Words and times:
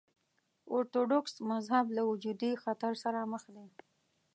ارتوډوکس 0.75 1.33
مذهب 1.51 1.85
له 1.97 2.01
وجودي 2.09 2.51
خطر 2.63 2.93
سره 3.03 3.19
مخ 3.31 3.43
دی. 3.55 3.67